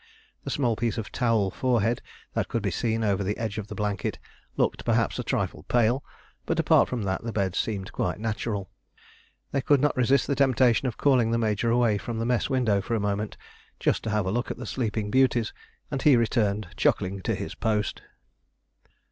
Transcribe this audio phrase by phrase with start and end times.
[0.45, 2.01] The small piece of towel forehead
[2.33, 4.17] that could be seen over the edge of the blanket
[4.57, 6.03] looked perhaps a trifle pale,
[6.47, 8.71] but, apart from that, the beds seemed quite natural.
[9.51, 12.81] They could not resist the temptation of calling the Major away from the mess window
[12.81, 13.37] for a moment,
[13.79, 15.53] just to have a look at the sleeping beauties,
[15.91, 18.01] and he returned chuckling to his post.